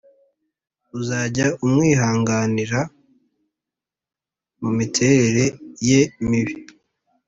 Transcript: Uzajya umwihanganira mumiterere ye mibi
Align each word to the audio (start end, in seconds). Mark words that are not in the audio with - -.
Uzajya 0.97 1.45
umwihanganira 1.65 2.79
mumiterere 4.61 5.45
ye 5.89 6.01
mibi 6.27 6.55